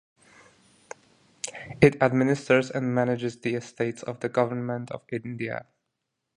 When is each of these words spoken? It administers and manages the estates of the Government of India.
It 1.79 2.01
administers 2.01 2.71
and 2.71 2.95
manages 2.95 3.39
the 3.39 3.53
estates 3.53 4.01
of 4.01 4.19
the 4.19 4.29
Government 4.29 4.89
of 4.89 5.03
India. 5.11 5.67